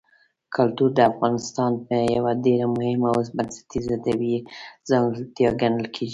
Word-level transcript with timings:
کلتور 0.55 0.89
د 0.97 0.99
افغانستان 1.11 1.71
یوه 2.17 2.31
ډېره 2.45 2.65
مهمه 2.75 3.07
او 3.13 3.19
بنسټیزه 3.37 3.95
طبیعي 4.05 4.39
ځانګړتیا 4.89 5.49
ګڼل 5.61 5.85
کېږي. 5.95 6.09